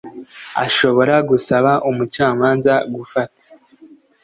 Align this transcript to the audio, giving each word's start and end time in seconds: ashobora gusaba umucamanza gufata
ashobora 0.65 1.15
gusaba 1.29 1.71
umucamanza 1.89 2.73
gufata 2.95 3.41